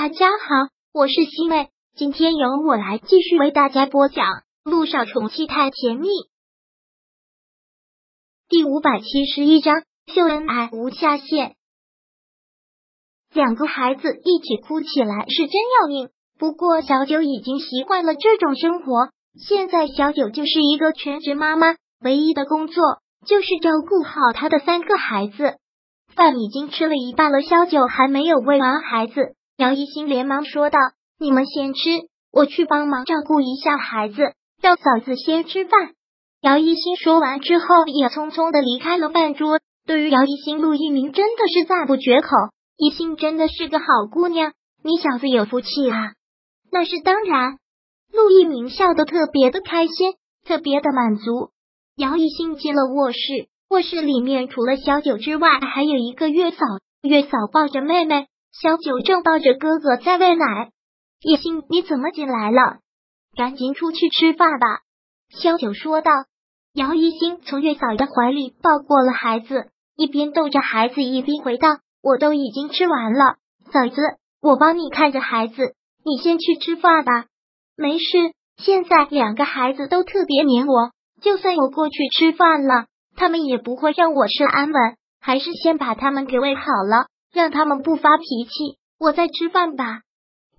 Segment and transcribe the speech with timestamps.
[0.00, 4.26] 大家好，我是西妹，今天由我来继续为大家播讲
[4.62, 6.06] 《路上宠妻太甜蜜》
[8.48, 11.56] 第五百七十一章：秀恩爱无下限。
[13.32, 15.50] 两个孩子一起哭起来是真
[15.80, 19.08] 要命，不过小九已经习惯了这种生活。
[19.34, 21.74] 现在小九就是一个全职妈妈，
[22.04, 22.84] 唯一的工作
[23.26, 25.58] 就是照顾好他的三个孩子。
[26.14, 29.34] 饭已经吃了一半了，小九还没有喂完孩子。
[29.58, 30.78] 姚一新连忙说道
[31.18, 31.80] ：“你们先吃，
[32.30, 35.94] 我去帮忙照顾一下孩子，让嫂子先吃饭。”
[36.40, 39.58] 姚一新说完之后，也匆匆的离开了饭桌。
[39.84, 42.28] 对于姚一新，陆一鸣真的是赞不绝口。
[42.76, 44.52] 一心真的是个好姑娘，
[44.84, 46.12] 你小子有福气啊！
[46.70, 47.58] 那是当然。
[48.12, 50.12] 陆一鸣笑得特别的开心，
[50.46, 51.50] 特别的满足。
[51.96, 53.18] 姚一新进了卧室，
[53.70, 56.58] 卧室里面除了小九之外，还有一个月嫂。
[57.02, 58.28] 月嫂抱着妹妹。
[58.60, 60.70] 小九正抱着哥哥在喂奶，
[61.20, 62.78] 叶星，你怎么进来了？
[63.36, 64.80] 赶紧出去吃饭吧。
[65.30, 66.10] 小九说道。
[66.74, 71.68] 姚一星从月嫂的怀里抱过了孩子，一边逗着孩子，一边回道
[72.02, 73.36] ：“我都已经吃完了，
[73.72, 74.00] 嫂子，
[74.40, 77.26] 我帮你看着孩子，你先去吃饭吧。
[77.76, 90.02] 没事，现在两个孩子都特别黏我，就算我过去吃饭了，他们也不会让我吃安稳，还是先把他们给喂好了。”让他们不发脾气，我在吃饭吧。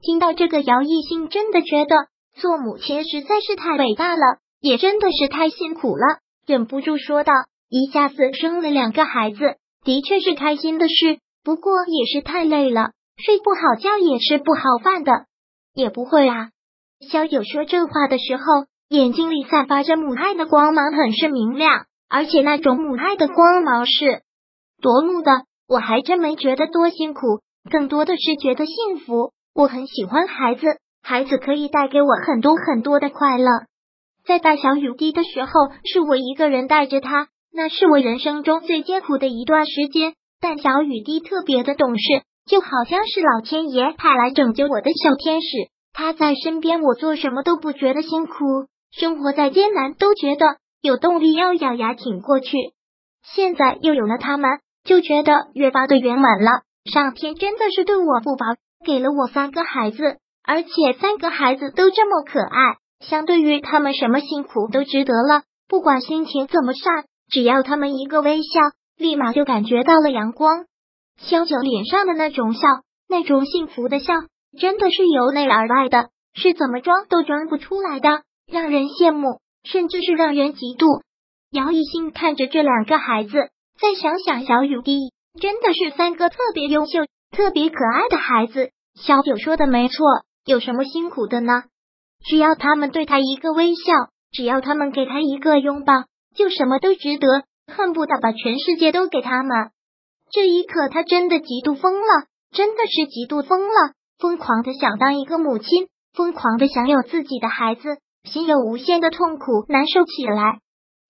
[0.00, 1.96] 听到这个，姚艺兴真的觉得
[2.34, 7.32] 做母亲实在是太伟大了，也真的是太辛苦了，忍不住说道
[7.68, 15.12] ：“一下子生了两个孩子，的确是开心的事，不过也是太累了，睡不好觉也吃不好饭的。”
[15.74, 16.50] 也不会啊。
[17.10, 18.42] 小九说这话的时候，
[18.88, 24.22] 眼睛里散发着母爱的光芒，很是明亮，而且那种母爱的光芒是
[24.80, 25.44] 夺目的。
[25.68, 27.20] 我还真没觉得多辛苦，
[27.70, 29.32] 更多的是觉得幸福。
[29.54, 30.66] 我很喜欢孩子，
[31.02, 33.50] 孩子可以带给我很多很多的快乐。
[34.24, 35.50] 在带小雨滴的时候，
[35.84, 40.14] 是我一个人带着他，那是我人生中最艰苦的一段时间。
[40.40, 45.48] 但小雨滴特别的懂事，就好像是老天爷派来拯救我的小天使。
[45.92, 48.34] 他在身边，我做什么都不觉得辛苦，
[48.90, 50.46] 生活再艰难都觉得
[50.80, 52.56] 有动力要咬牙挺过去。
[53.34, 54.48] 现在又有了他们。
[54.88, 56.62] 就觉得越发的圆满了。
[56.90, 58.56] 上天真的是对我不薄，
[58.86, 62.78] 给了我三个孩子，而且三个孩子都这么可爱。
[63.00, 65.42] 相对于他们，什么辛苦都值得了。
[65.68, 68.60] 不管心情怎么善只要他们一个微笑，
[68.96, 70.64] 立马就感觉到了阳光。
[71.18, 72.60] 萧九脸上的那种笑，
[73.08, 74.14] 那种幸福的笑，
[74.58, 81.02] 真的是由内而外的，是怎么装都装不出来的，让人羡慕，甚至是让人嫉妒。
[81.50, 83.50] 姚一新看着这两个孩子。
[83.80, 86.98] 再想想小雨滴，真的是三个特别优秀、
[87.30, 88.70] 特别可爱的孩子。
[89.00, 90.04] 小九说的没错，
[90.44, 91.62] 有什么辛苦的呢？
[92.28, 93.92] 只要他们对他一个微笑，
[94.32, 95.94] 只要他们给他一个拥抱，
[96.34, 99.70] 就什么都值得，恨不得把全世界都给他们。
[100.32, 110.58] 这一刻，他真的嫉妒疯了，真的是嫉妒疯了，疯狂的想当一个母亲，疯狂的想有自己的孩子，心有无限的痛苦难受起来，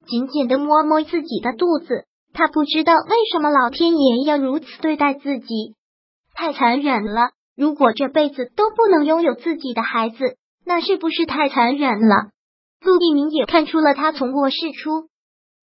[0.06, 2.04] 紧紧的摸摸自己的肚子。
[2.38, 5.74] 他不知道为什么老天爷要如此对待自己，
[6.36, 7.30] 太残忍了。
[7.56, 12.30] 如果这辈子都不能拥有自己的孩子，那是不是太残忍了？
[12.80, 15.08] 陆一鸣也看出了他从卧室出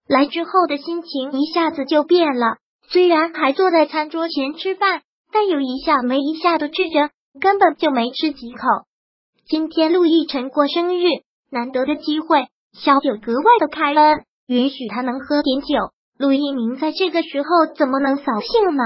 [0.06, 2.58] 来之后的心情一下子就变了。
[2.90, 7.10] 虽然还坐在餐桌前吃饭，但有一下没一下的吃着，
[7.40, 8.68] 根本就没吃几口。
[9.48, 11.08] 今天陆亦辰过生日，
[11.50, 15.95] 难得的机会，小九格外的开恩，允许他能喝点酒。
[16.18, 18.84] 陆一鸣在这个时候怎么能扫兴呢？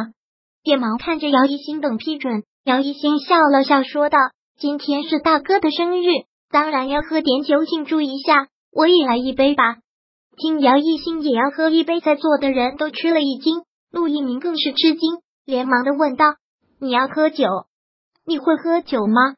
[0.64, 2.44] 便忙看着姚一新等批准。
[2.64, 4.18] 姚一新笑了笑，说道
[4.60, 6.08] ：“今天是大哥的生日，
[6.50, 8.48] 当然要喝点酒庆祝一下。
[8.72, 9.78] 我也来一杯吧。”
[10.38, 13.62] 听姚一新也要喝一杯，在座的人都吃了一惊。
[13.92, 16.26] 陆一鸣更是吃惊，连忙的问道
[16.82, 17.46] ：“你要喝酒？
[18.26, 19.36] 你会喝酒吗？”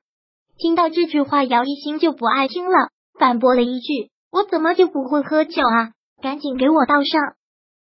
[0.57, 2.89] 听到这句话，姚一新就不爱听了，
[3.19, 5.92] 反驳了一句：“我怎么就不会喝酒啊？
[6.21, 7.36] 赶紧给我倒上。”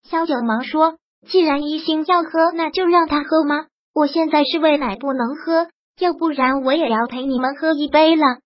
[0.08, 0.96] 萧九忙说
[1.28, 3.66] ：“既然一心要喝，那就让他喝吗？
[3.94, 5.68] 我现在是喂奶不能喝，
[5.98, 8.38] 要不然我也要陪你们喝一杯了。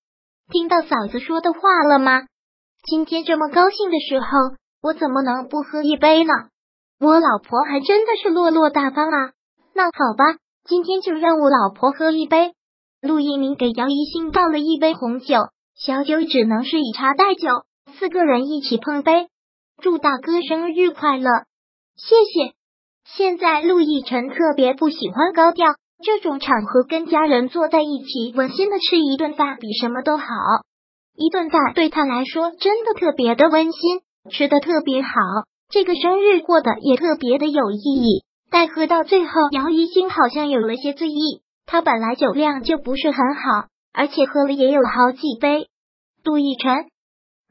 [0.51, 2.23] 听到嫂子说的话了吗？
[2.85, 4.27] 今天这么高兴的时候，
[4.83, 6.33] 我怎么能不喝一杯呢？
[7.01, 9.33] 我老婆还真的是落落大方啊！
[9.75, 12.53] 那好吧，今天就让我老婆喝一杯。”
[13.01, 15.37] 陆一鸣给姚一新倒了一杯红酒，
[15.77, 17.65] 小九只能是以茶代酒，
[17.99, 19.29] 四个人一起碰杯。
[19.83, 21.29] 祝大哥生日快乐！
[21.97, 22.55] 谢谢。
[23.05, 30.25] 现在陆亦辰特别不喜欢高调，这种场合跟家人坐在一起温馨的吃一顿饭比什么都好。
[31.17, 34.01] 一顿饭对他来说真的特别的温馨，
[34.31, 35.11] 吃的特别好，
[35.69, 38.25] 这个生日过得也特别的有意义。
[38.51, 41.43] 但喝到最后，姚一星好像有了些醉意。
[41.67, 45.69] 他本来酒量就不是很好，而且喝了也有好几杯。
[46.23, 46.91] 杜奕晨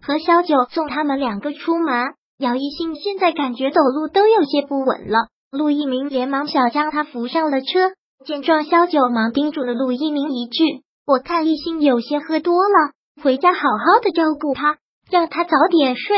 [0.05, 5.29] 和小九送他们两个出门，姚一星现在感觉走路都有些不稳了。
[5.49, 7.93] 陆一鸣连忙想将他扶上了车，
[8.25, 12.91] 见状，萧九忙叮嘱了陆一鸣一句：“我看一星有些喝多了，
[13.23, 14.77] 回家好好的照顾他，
[15.09, 16.17] 让他早点睡。”“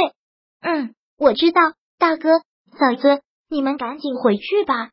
[0.65, 1.61] 嗯，我知道，
[1.99, 2.39] 大哥、
[2.79, 3.21] 嫂子，
[3.51, 4.89] 你们赶紧回去吧。”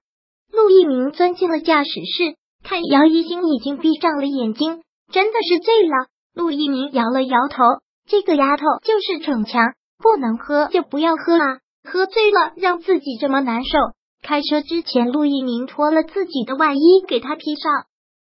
[0.52, 6.08] 陆一鸣钻进了驾驶室，看姚一星已经闭上了眼睛，真的是醉了。
[6.34, 7.62] 陆一鸣摇了摇头，
[8.08, 13.78] 这个丫头就是逞强，不能喝就不要喝啊，喝醉了让自己这么难受。
[14.22, 17.72] 开车之前，陆一鸣脱了自己的外衣给她披上。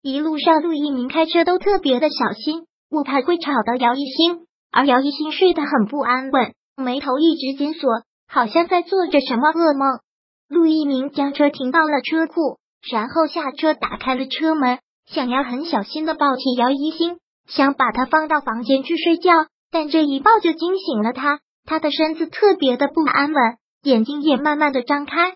[0.02, 4.46] 一路上，陆一鸣开车都特别的小心，不怕会吵到姚一星。
[4.70, 7.90] 而姚一星睡得很不安稳，眉头一直紧锁，
[8.26, 10.00] 好像在做着什么噩梦。
[10.48, 12.58] 陆一鸣将车停到了车库，
[12.90, 19.32] 然后下车打开了车门，想要很小心的抱起姚一星，想把他放到房间去睡觉。
[19.72, 25.34] 但这一抱就惊醒了他，他的身子特别的不安稳，眼睛也慢慢的张开。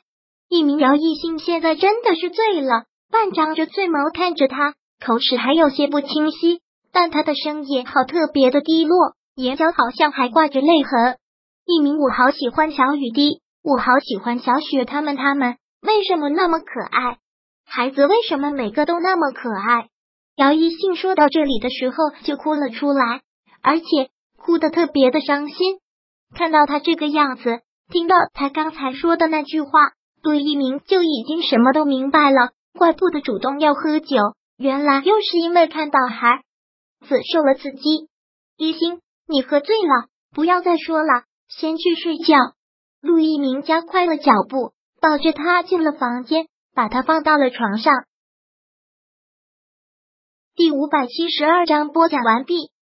[0.48, 4.74] 一名姚一星现在真的是醉了，半张着醉眸看着他，
[5.04, 6.60] 口齿还有些不清晰，
[6.92, 11.16] 但他的声音好特别的低落，眼角好像还挂着泪痕。
[11.64, 17.18] 一名我好喜欢小雨滴，我好喜欢小雪他们，他们为什么那么可爱？
[17.64, 19.88] 孩子为什么每个都那么可爱？
[20.36, 23.22] 姚一信说到这里的时候就哭了出来，
[23.62, 25.78] 而且哭得特别的伤心。
[26.34, 29.70] 看到他这个样子，听到他刚才说的那句话。
[30.22, 34.16] 陆一鸣就已经什么都明白了，怪不得主动要喝酒，
[34.56, 36.42] 原来又是因为看到孩
[37.06, 38.08] 子受了刺激。
[38.56, 42.34] 一星，你喝醉了，不要再说了，先去睡觉。
[43.00, 47.94] 陆一鸣加快了脚步，抱着他进了房间，把他放到了床上。
[50.56, 52.72] 第五百七十二章播讲完毕。